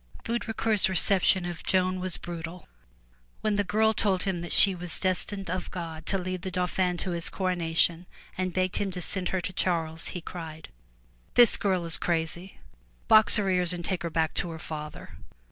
[0.25, 2.67] Baudricourt's reception of Joan was brutal.
[3.41, 6.97] When the girl told him that she was destined of God to lead the Dauphin
[6.97, 10.69] to his coronation, and begged him to send her to Charles, he cried:
[11.35, 12.57] "The girl is crazy!
[13.07, 15.17] Box her ears and take her back to her father.''